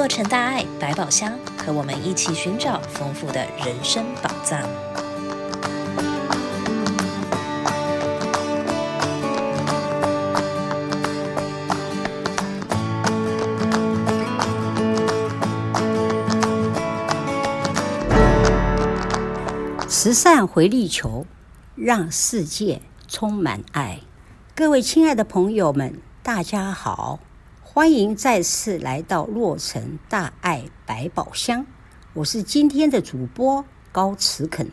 [0.00, 4.58] 洛城大爱百宝箱，和我们一起寻找丰富的人生宝藏。
[19.86, 21.26] 慈善回力球，
[21.74, 24.00] 让世界充满爱。
[24.54, 27.18] 各位亲爱的朋友们，大家好，
[27.72, 31.64] 欢迎再次来到洛城大爱百宝箱。
[32.14, 34.68] 我是今天的主播高慈肯。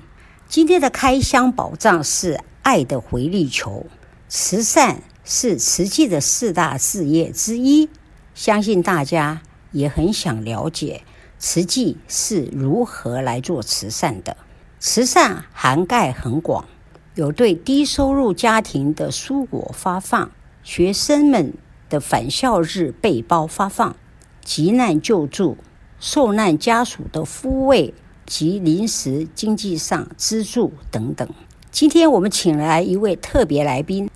[0.47, 3.85] 今天的开箱宝藏是爱的回力球。
[4.27, 7.87] 慈善是慈济的四大事业之一，
[8.33, 11.03] 相信大家也很想了解
[11.37, 14.35] 慈济是如何来做慈善的。
[14.79, 16.65] 慈善涵盖很广，
[17.13, 20.31] 有对低收入家庭的蔬果发放、
[20.63, 21.53] 学生们
[21.89, 23.95] 的返校日背包发放、
[24.43, 25.57] 急难救助、
[25.99, 27.93] 受难家属的抚慰
[28.25, 31.27] 及临时经济上资助等等。
[31.71, 34.09] 今天我们请来一位特别来宾，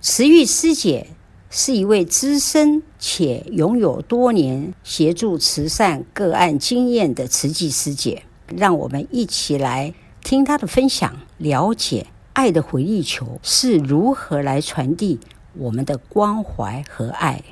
[0.00, 1.08] 慈玉师姐
[1.48, 9.94] 是一位资深且拥有多年协助慈善个案经验的慈济师姐，让我们一起来。
[10.24, 15.20] 听她的分享，了解爱的回力球是如何来传递
[15.56, 17.42] 我们的关怀和爱。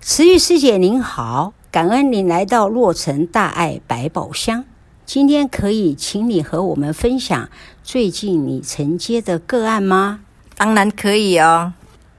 [0.00, 4.64] 慈玉师姐您好，感恩您来到洛城大爱百宝箱。
[5.04, 7.48] 今天可以请你和我们分享
[7.82, 10.20] 最近你承接的个案吗？
[10.56, 11.74] 当然可以哦。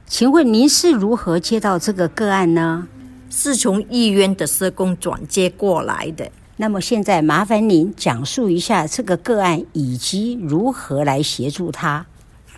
[0.05, 2.87] 请问您是如何接到这个个案呢？
[3.29, 6.29] 是从医院的社工转接过来的。
[6.57, 12.05] 那么现在麻烦您讲述一下这个个案以及如何来协助他。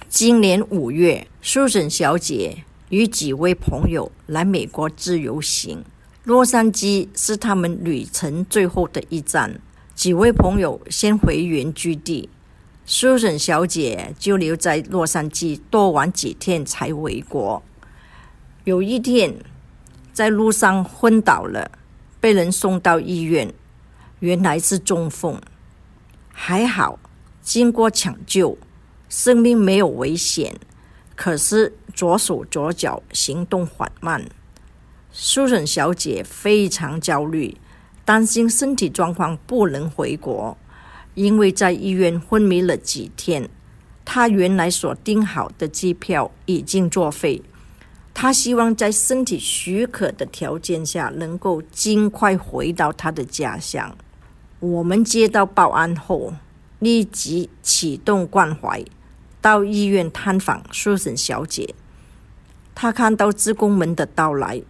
[0.07, 5.83] 今年五月，苏沈小姐与几位朋友来美国自由行，
[6.23, 9.59] 洛杉矶是他们旅程最后的一站。
[9.93, 12.29] 几位朋友先回原居地，
[12.85, 17.61] 苏沈小姐就留在洛杉矶多玩几天才回国。
[18.63, 19.35] 有一天，
[20.13, 21.71] 在路上昏倒了，
[22.19, 23.53] 被人送到医院。
[24.19, 25.41] 原来是中风，
[26.31, 26.99] 还好，
[27.41, 28.57] 经过抢救，
[29.17, 30.53] 生命没有危险。
[31.15, 34.25] 可是左手左脚行动缓慢，
[35.09, 37.55] 苏沈小姐非常焦虑，
[38.03, 40.57] 担心身体状况不能回国，
[41.13, 43.49] 因为在医院昏迷了几天。
[44.03, 47.41] 她原来所订好的机票已经作废，
[48.13, 53.95] 她希望在身体许可的条件下，能够尽快回到她的家乡。
[54.59, 56.33] 我们接到报案后，
[56.79, 58.83] 立即启动关怀，
[59.45, 61.75] 到医院探访苏沈小姐。
[62.73, 64.63] 她看到志工们的到来，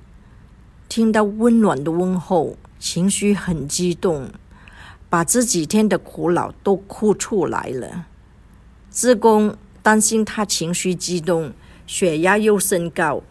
[0.90, 4.32] 听到温暖的问候，情绪很激动，
[5.10, 8.08] 把这几天的苦恼都哭出来了。
[8.92, 11.54] 志工担心她情绪激动，
[11.88, 13.24] 血压又升高，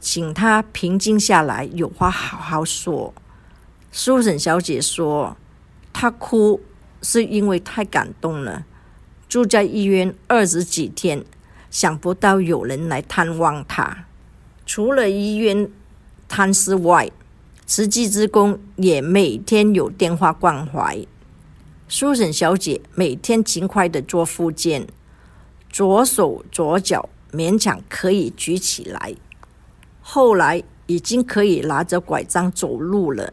[0.00, 3.14] 请她平静下来，有话好好说。
[3.90, 5.34] 苏沈小姐说。
[5.94, 6.60] 她哭
[7.02, 8.64] 是因为太感动了，
[9.30, 11.24] 住在医院二十几天，
[11.70, 14.04] 想不到有人来探望他。
[14.66, 15.70] 除了医院
[16.28, 17.08] 探视外，
[17.64, 21.06] 慈济志工也每天有电话关怀。
[21.88, 24.88] 苏沈小姐每天勤快地做复健，
[25.70, 29.14] 左手左脚勉强可以举起来，
[30.00, 33.32] 后来已经可以拿着拐杖走路了。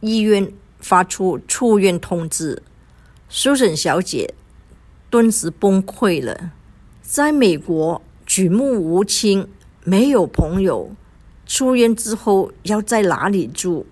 [0.00, 0.52] 医院。
[0.84, 2.60] 发出出院通知，
[3.28, 4.34] 苏沈小姐
[5.12, 6.52] 顿时崩溃了。
[7.02, 9.46] 在美国举目无亲，
[9.84, 10.90] 没有朋友，
[11.44, 13.84] 出院之后要在哪里住？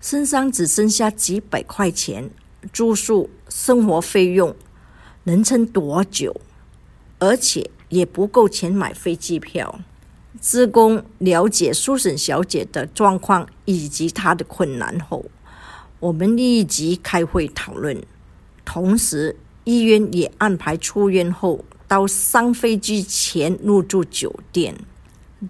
[0.00, 2.30] 身上只剩下几百块钱，
[2.72, 4.56] 住宿、生活费用
[5.24, 6.40] 能撑多久？
[7.18, 9.78] 而且也不够钱买飞机票。
[10.40, 15.26] 职工了解苏沈小姐的状况以及她的困难后。
[16.00, 18.02] 我们立即开会讨论，
[18.64, 24.74] 同时医院也安排出院后到上飞机前入住酒店。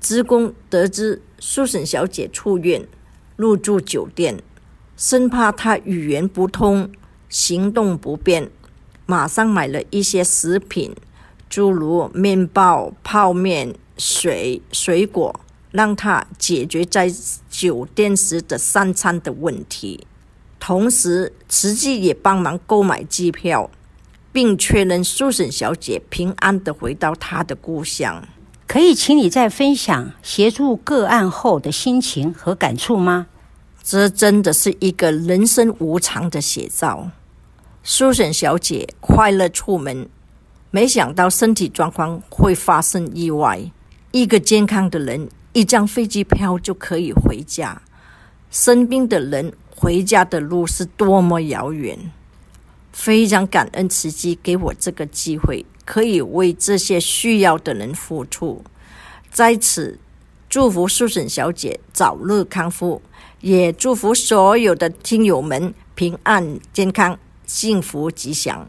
[0.01, 2.87] 职工得知苏沈小姐出院
[3.37, 4.43] 入住酒店，
[4.97, 6.91] 生怕她语言不通、
[7.29, 8.51] 行动不便，
[9.07, 10.95] 马上买了一些食品，
[11.49, 15.41] 诸如面包、泡面、水、水果，
[15.71, 17.13] 让她解决在
[17.49, 20.07] 酒店时的三餐的问题。
[20.59, 23.71] 同时，慈济也帮忙购买机票，
[24.35, 28.27] 并确认苏沈小姐平安地回到她的故乡。
[28.67, 33.29] 可以请你再分享协助个案后的心情和感触吗？
[33.81, 37.11] 这真的是一个人生无常的写照。
[37.85, 40.09] Susan 小姐快乐出门，
[40.73, 43.71] 没想到身体状况会发生意外。
[44.11, 47.81] 一个健康的人，一张飞机票就可以回家；
[48.51, 51.97] 生病的人，回家的路是多么遥远。
[52.95, 58.63] 非常感恩慈济给我这个机会，可以为这些需要的人付出。
[59.31, 59.99] 在此，
[60.49, 63.03] 祝福 Susan 小姐早日康复，
[63.41, 68.69] 也祝福所有的听友们平安健康、幸福吉祥。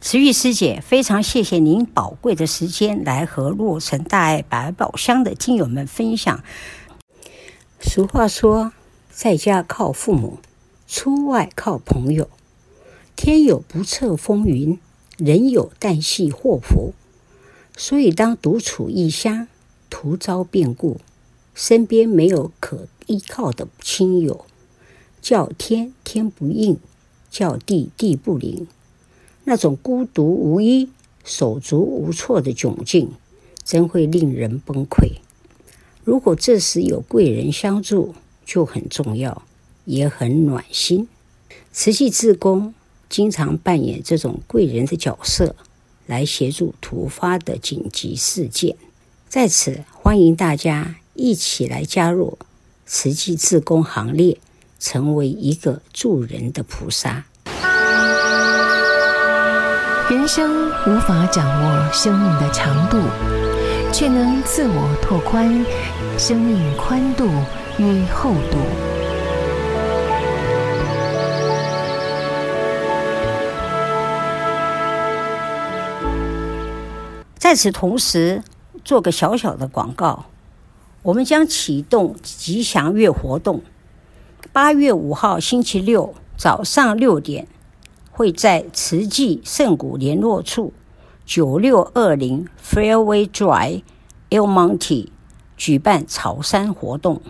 [0.00, 6.42] 慈玉师姐，非常谢谢您宝贵的时间来和洛城大爱百宝箱的听友们分享。
[7.80, 8.72] 俗话说，
[9.10, 10.38] 在家靠父母，
[10.86, 12.30] 出外靠朋友。
[13.20, 14.78] 天有不测风云，
[15.16, 16.94] 人有旦夕祸福。
[17.76, 19.48] 所以，当独处异乡，
[19.90, 21.00] 突遭变故，
[21.52, 24.44] 身边没有可依靠的亲友，
[25.20, 26.78] 叫天天不应，
[27.28, 28.68] 叫地地不灵，
[29.42, 30.88] 那种孤独无依、
[31.24, 33.10] 手足无措的窘境，
[33.64, 35.14] 真会令人崩溃。
[36.04, 38.14] 如果这时有贵人相助，
[38.46, 39.42] 就很重要，
[39.86, 41.08] 也很暖心。
[41.72, 42.74] 慈济志工。
[43.08, 45.54] 经常扮演这种贵人的角色，
[46.06, 48.76] 来协助突发的紧急事件。
[49.28, 52.38] 在此，欢迎大家一起来加入
[52.86, 54.38] 慈济志工行列，
[54.78, 57.24] 成为一个助人的菩萨。
[60.10, 62.98] 人生无法掌握生命的长度，
[63.92, 65.64] 却能自我拓宽
[66.16, 67.28] 生命宽度
[67.78, 68.87] 与厚度。
[77.48, 78.42] 在此同时，
[78.84, 80.26] 做个小小的广告，
[81.00, 83.62] 我们将启动吉祥月活动。
[84.52, 87.48] 八月五号星期六早上六点，
[88.10, 90.74] 会在慈济圣谷联络处
[91.24, 93.82] 九六二零 Fairway Drive
[94.28, 95.08] El Monte
[95.56, 97.22] 举办草山活动。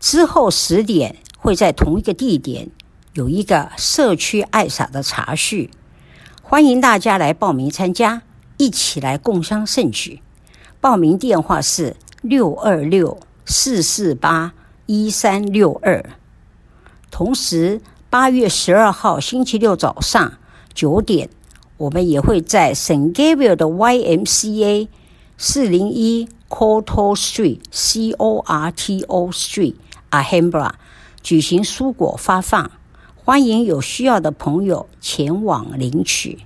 [0.00, 2.70] 之后十点会在同一个地点
[3.12, 5.70] 有一个社区爱洒的茶叙，
[6.42, 8.22] 欢迎大家来报名参加。
[8.58, 10.22] 一起来共襄盛举，
[10.80, 14.54] 报名电话是六二六四四八
[14.86, 16.02] 一三六二。
[17.10, 20.32] 同时，八月十二号星期六早上
[20.72, 21.28] 九点，
[21.76, 23.12] 我们也会在 St.
[23.12, 24.88] Gabriel 的 YMCA
[25.36, 29.74] 四零一 Corto Street C O R T O Street
[30.08, 30.74] a h a m b r a
[31.22, 32.70] 举行蔬果发放，
[33.14, 36.45] 欢迎有需要的朋友前往领取。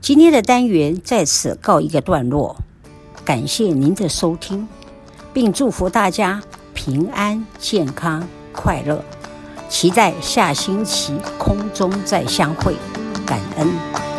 [0.00, 2.56] 今天的单元在此告一个段落，
[3.22, 4.66] 感谢您的收听，
[5.34, 6.42] 并祝福大家
[6.72, 9.04] 平安、健康、快乐，
[9.68, 12.74] 期待下星期空中再相会，
[13.26, 14.09] 感恩。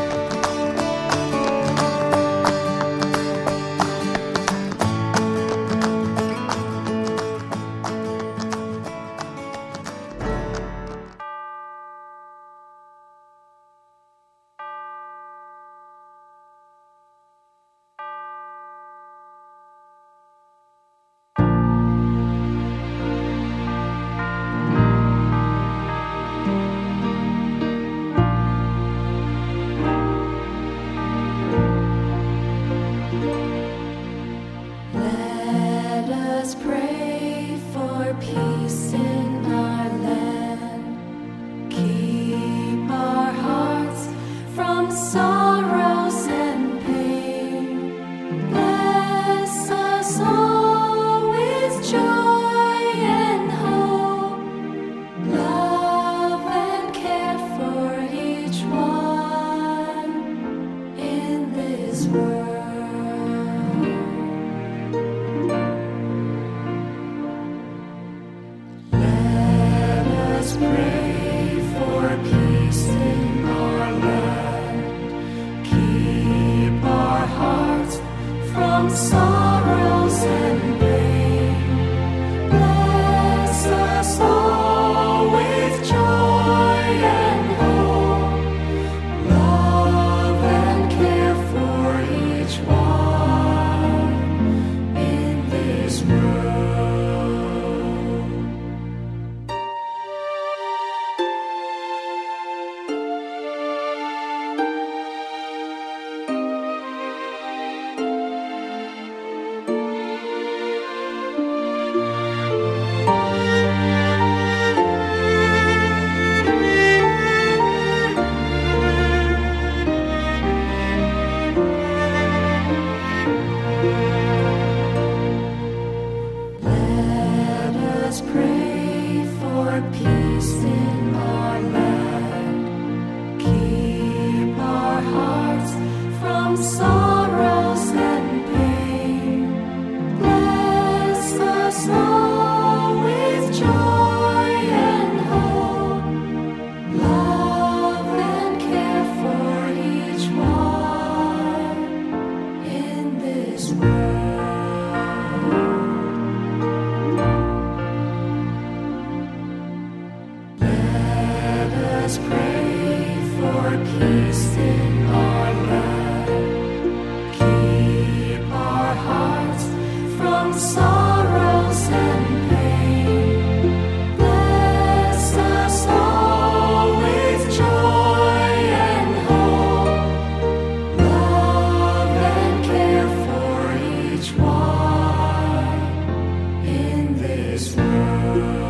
[187.61, 188.60] this world.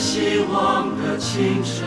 [0.00, 1.79] 希望的青春，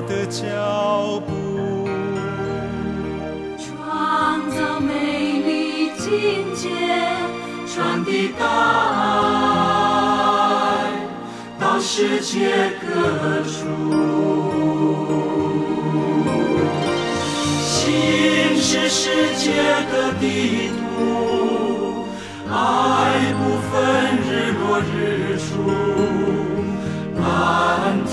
[0.00, 1.86] 的脚步，
[3.58, 4.92] 创造美
[5.46, 6.68] 丽境界，
[7.66, 8.46] 传递大
[9.60, 10.90] 爱
[11.60, 13.52] 到世界各处，
[17.60, 19.52] 心是世界
[19.92, 22.06] 的地图，
[22.50, 22.52] 爱
[23.38, 23.72] 不分
[24.26, 24.92] 日落日
[25.38, 25.42] 出，
[27.20, 27.22] 蓝
[28.06, 28.12] 天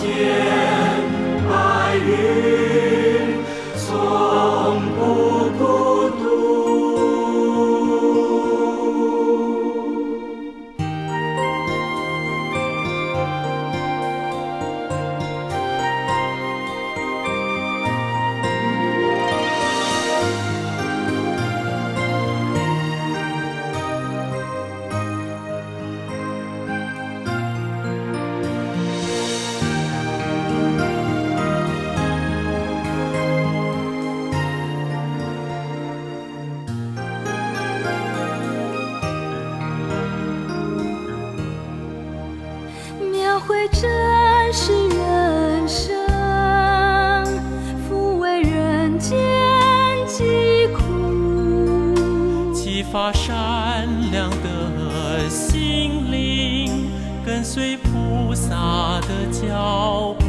[57.52, 60.24] 随菩萨的脚步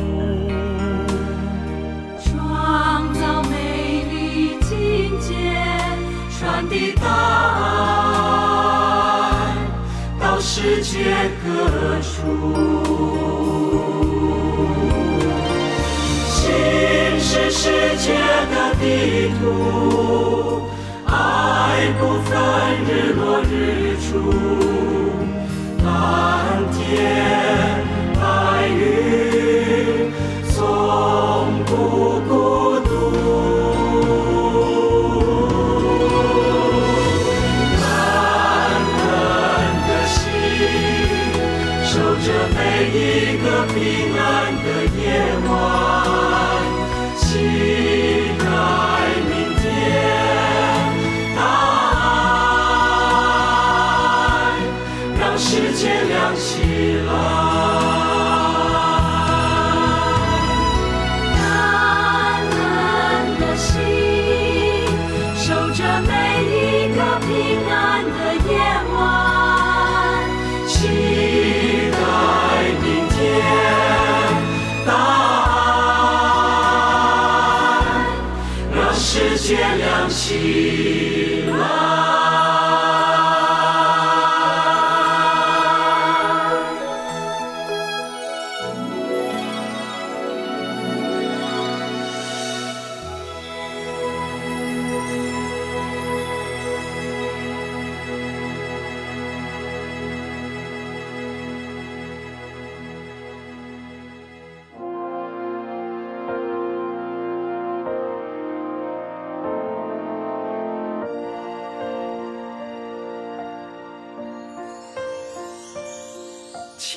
[2.19, 5.29] 创造美丽境界
[6.31, 7.05] 传递大
[9.37, 9.55] 爱
[10.19, 12.09] 到世界各处。
[16.25, 16.41] 心
[17.21, 18.15] 是世界
[18.51, 20.63] 的地图
[21.05, 22.33] 爱不分
[22.87, 24.70] 日落日出。
[26.91, 27.60] fiel.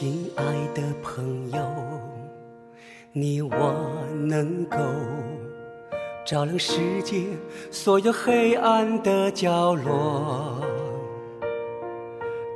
[0.03, 0.43] 亲爱
[0.75, 1.62] 的朋友，
[3.13, 3.74] 你我
[4.13, 4.77] 能够
[6.25, 7.24] 照亮世界
[7.72, 10.62] 所有黑暗的角落。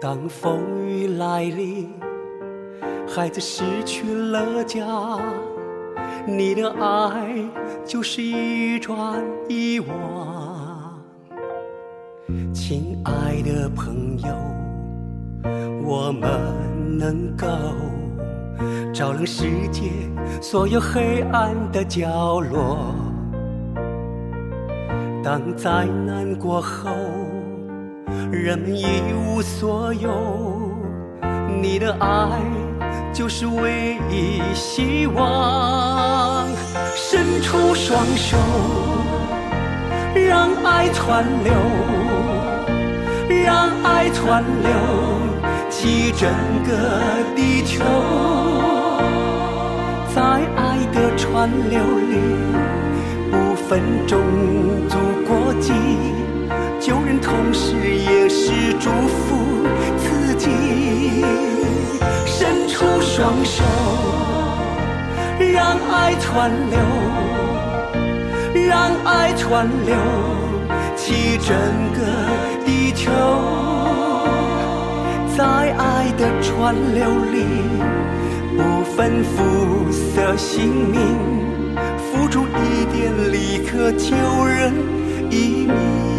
[0.02, 1.90] 当风雨来临，
[3.08, 4.86] 孩子失去了家，
[6.28, 7.34] 你的爱
[7.86, 9.88] 就是一砖一瓦。
[12.54, 14.28] 亲爱的朋友，
[15.86, 16.30] 我们
[16.98, 17.48] 能够
[18.94, 19.92] 照亮世界
[20.42, 22.96] 所有黑暗的角落。
[25.24, 26.90] 当灾难过后，
[28.32, 30.10] 人们一无所有，
[31.62, 32.40] 你的爱
[33.14, 36.48] 就是唯一希望。
[36.96, 38.38] 伸出双手，
[40.16, 41.54] 让爱川流，
[43.44, 44.70] 让爱川流，
[45.88, 46.30] 一整
[46.68, 47.82] 个地球。
[50.14, 50.22] 在
[50.58, 52.14] 爱的川流里，
[53.32, 54.20] 不分种
[54.90, 55.72] 族国籍，
[56.78, 59.66] 救人同时也是祝福
[59.98, 60.50] 自己。
[62.26, 63.64] 伸出双手，
[65.40, 66.78] 让爱川流。
[68.68, 69.96] 让爱川流，
[70.98, 71.56] 起整
[71.94, 72.02] 个
[72.66, 73.10] 地球，
[75.38, 77.46] 在爱的川流里，
[78.58, 84.16] 不分肤色姓名，付出一点立刻救
[84.48, 84.74] 人
[85.30, 86.17] 一命。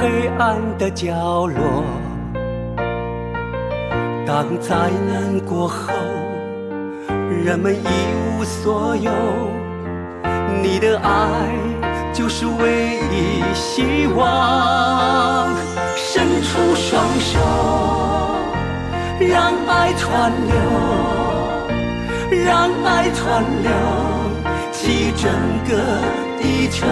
[0.00, 1.12] 黑暗的角
[1.48, 1.82] 落，
[4.24, 4.76] 当灾
[5.10, 5.92] 难过后，
[7.44, 7.88] 人们一
[8.38, 9.10] 无所有，
[10.62, 11.08] 你的爱
[12.12, 15.48] 就是唯一希望。
[15.96, 17.40] 伸出双手，
[19.18, 20.54] 让爱川流，
[22.46, 23.70] 让爱川流，
[24.70, 25.28] 起整
[25.68, 25.74] 个
[26.40, 26.86] 地球。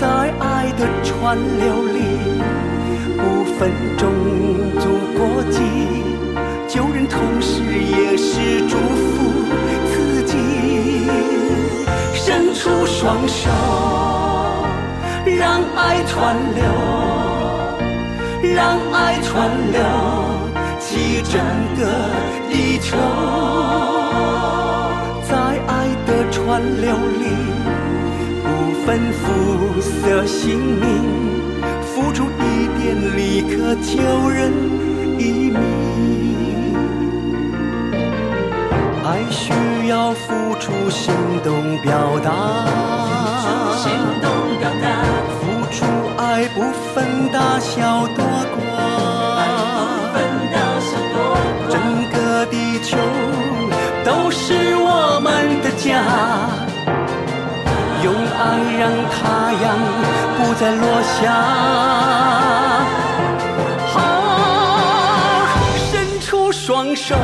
[0.00, 0.08] 在
[0.40, 1.98] 爱爱的川流里，
[3.18, 4.08] 不分种
[4.78, 4.86] 族
[5.18, 5.58] 国籍，
[6.68, 9.18] 救人同时也是祝福
[9.92, 10.36] 自己。
[12.14, 13.50] 伸出双手，
[15.36, 16.62] 让爱川流，
[18.54, 19.82] 让爱川流，
[20.78, 21.42] 起整
[21.76, 21.82] 个
[22.48, 22.96] 地球。
[25.28, 25.34] 在
[25.66, 27.51] 爱的川流里。
[28.92, 30.84] 分肤色姓名，
[31.80, 34.52] 付出一点力，可救人
[35.18, 35.56] 一命。
[39.02, 39.50] 爱需
[39.88, 42.30] 要付出行动表达，
[43.78, 44.86] 行动表达，
[45.40, 45.86] 付出
[46.18, 46.60] 爱不
[46.94, 48.60] 分大小多寡，
[51.70, 52.98] 整个地球
[54.04, 56.61] 都是我们的家。
[58.42, 59.22] 爱让太
[59.62, 59.64] 阳
[60.36, 61.30] 不再落下，
[63.96, 64.02] 啊，
[65.76, 65.86] 伸
[66.20, 67.14] 出双手，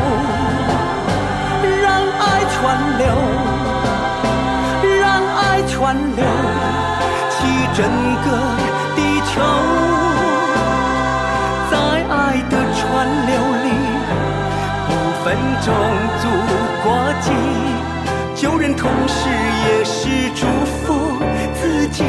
[1.82, 1.86] 让
[2.20, 2.22] 爱
[2.54, 2.56] 川
[2.98, 3.04] 流，
[5.00, 5.04] 让
[5.36, 5.76] 爱川
[6.14, 6.24] 流，
[7.30, 7.36] 起
[7.74, 7.78] 整
[8.22, 8.26] 个
[8.94, 9.34] 地球，
[11.68, 11.72] 在
[12.14, 12.16] 爱
[12.48, 12.86] 的川
[13.26, 13.30] 流
[13.64, 13.66] 里，
[14.86, 14.88] 不
[15.24, 15.26] 分
[15.64, 15.66] 种
[16.22, 16.24] 族
[16.84, 16.86] 国
[17.20, 17.26] 籍。
[18.40, 19.28] 救人同时
[19.66, 20.87] 也是祝福
[21.98, 22.04] 己，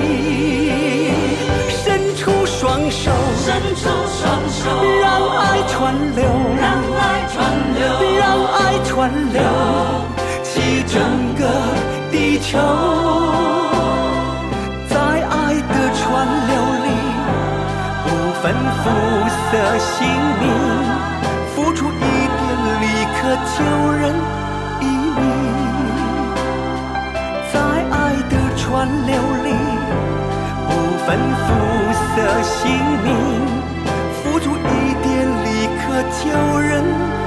[1.68, 3.12] 伸出双手，
[3.44, 4.70] 伸出双手，
[5.02, 5.76] 让爱川
[6.16, 6.22] 流，
[6.62, 7.38] 让爱川
[7.74, 7.82] 流，
[8.20, 9.42] 让爱川流，
[10.44, 11.02] 起整
[11.34, 11.42] 个
[12.12, 12.60] 地球，
[14.88, 16.06] 在爱的川
[16.48, 16.54] 流
[16.86, 16.88] 里，
[18.06, 18.08] 不
[18.42, 18.46] 分
[18.84, 18.86] 肤
[19.50, 19.50] 色
[19.80, 19.98] 姓
[20.40, 20.46] 名，
[21.56, 22.40] 付出一点
[22.82, 22.84] 力，
[23.20, 23.20] 可
[23.58, 23.58] 救
[23.94, 24.04] 人。
[28.72, 29.48] 川流里，
[31.10, 32.70] 本无色性
[33.04, 33.08] 命，
[34.22, 37.19] 付出一点力，可救人。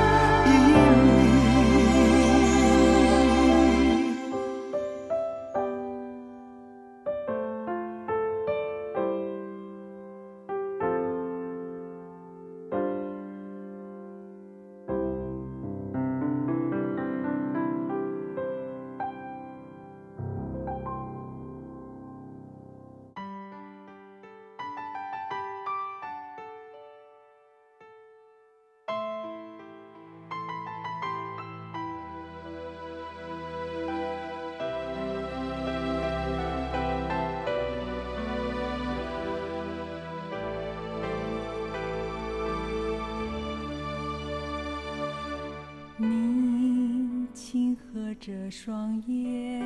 [48.54, 49.64] 双眼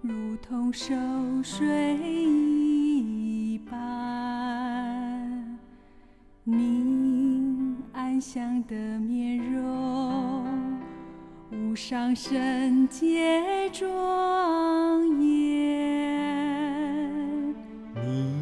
[0.00, 0.94] 如同熟
[1.42, 5.58] 睡一般，
[6.44, 10.46] 你安详的面容
[11.50, 15.98] 无上圣洁庄严。
[17.96, 18.36] 你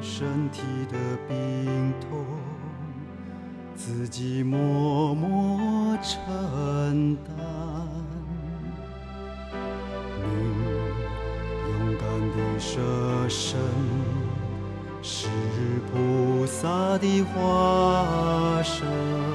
[0.00, 2.26] 身体的病痛，
[3.76, 7.71] 自己默默承担。
[12.64, 12.78] 舍
[13.28, 13.58] 身，
[15.02, 15.26] 是
[15.90, 19.31] 菩萨的化身。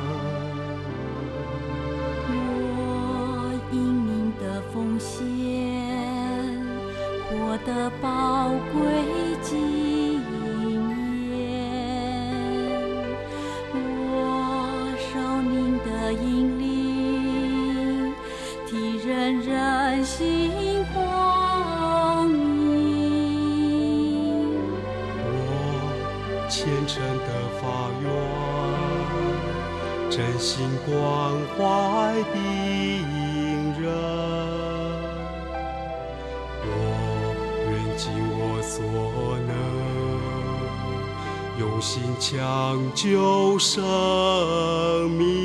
[41.89, 45.36] 心抢救生命，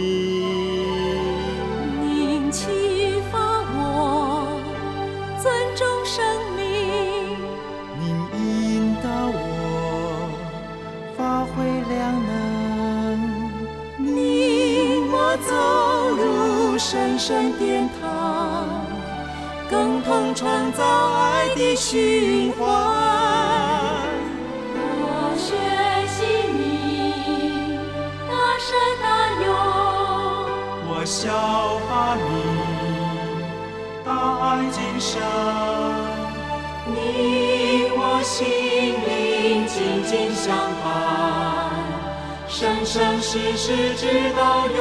[42.92, 44.04] 生生世世直
[44.36, 44.78] 到永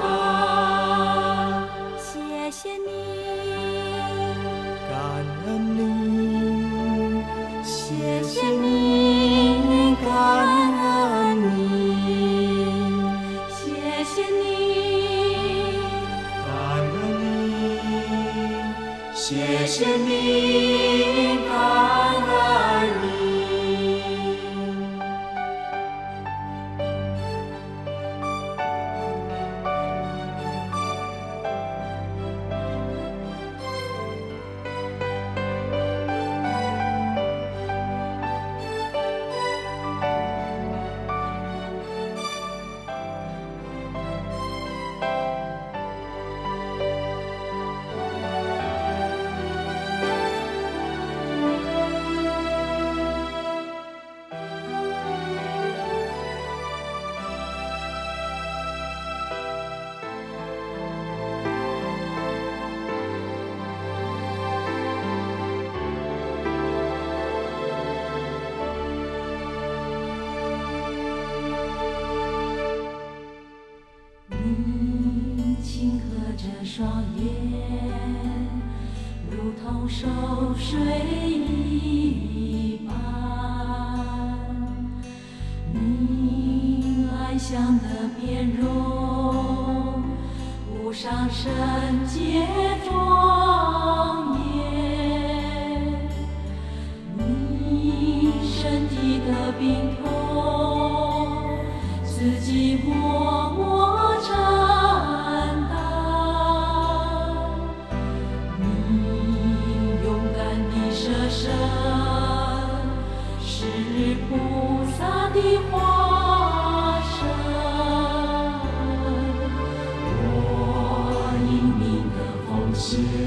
[0.00, 0.02] 恒。
[1.98, 2.88] 谢谢你，
[4.88, 4.96] 感
[5.44, 5.78] 恩你，
[7.62, 10.08] 谢谢你，感
[10.80, 11.60] 恩你，
[13.50, 13.62] 谢
[14.06, 14.40] 谢你。
[19.14, 20.12] 谢谢你，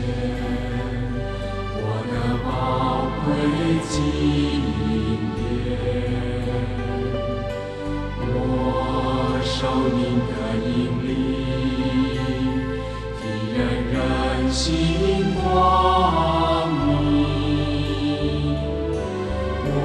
[0.07, 0.09] 天
[1.75, 2.13] 我的
[2.45, 2.47] 宝
[3.25, 3.27] 贵
[3.89, 3.95] 经
[5.41, 5.45] 验，
[8.31, 8.33] 我
[9.43, 9.57] 受
[9.97, 10.31] 您的
[10.63, 10.71] 引
[11.03, 11.09] 领，
[13.19, 13.59] 替人
[13.91, 13.95] 人
[14.49, 14.65] 心
[15.35, 15.45] 光
[16.87, 16.87] 明，
[19.65, 19.75] 我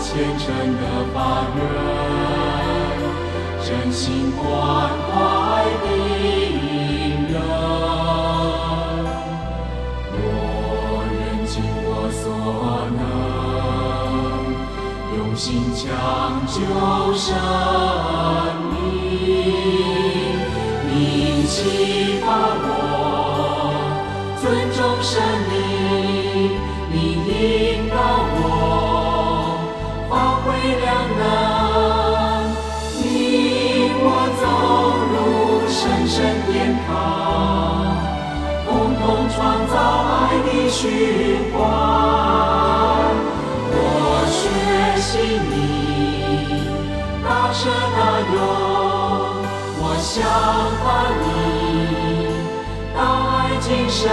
[0.00, 0.44] 虔诚
[0.80, 0.82] 的。
[1.12, 1.60] 发愿，
[3.62, 4.42] 真心关
[16.46, 16.54] 救
[17.14, 17.34] 生
[18.70, 18.74] 命，
[20.88, 20.92] 你
[21.46, 22.26] 启发
[22.64, 22.66] 我
[24.40, 25.10] 尊重生
[25.48, 25.52] 命，
[26.90, 26.94] 你
[27.26, 27.30] 引
[27.88, 27.94] 导
[28.34, 28.36] 我
[30.10, 30.44] 发挥
[30.80, 30.86] 良
[31.18, 31.22] 能，
[32.98, 33.02] 你
[34.02, 34.04] 我
[34.40, 34.42] 走
[35.12, 35.14] 入
[35.68, 36.14] 神圣
[36.50, 36.52] 殿
[36.86, 36.90] 堂，
[38.66, 39.36] 共同创
[39.68, 39.72] 造
[40.10, 40.12] 爱
[40.44, 40.80] 的循
[41.56, 41.81] 环。
[50.14, 50.22] 想
[50.84, 51.24] 把你，
[52.94, 54.12] 大爱精深，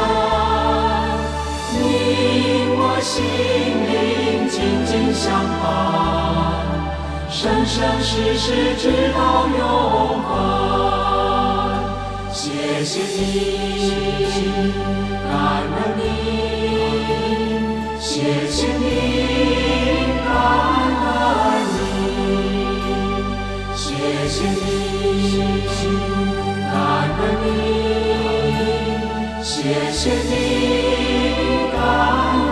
[1.73, 1.77] 你
[2.71, 3.19] 我心
[3.83, 5.27] 灵紧紧相
[5.59, 5.67] 伴，
[7.29, 9.19] 生生世世直到
[9.57, 9.59] 永
[10.23, 10.31] 恒。
[12.31, 13.19] 谢谢你，
[15.27, 15.33] 感
[15.75, 15.99] 恩你，
[17.99, 18.87] 谢谢你，
[29.41, 31.77] 谢谢你，感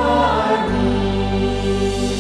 [0.03, 0.07] 恩
[0.71, 2.16] 你。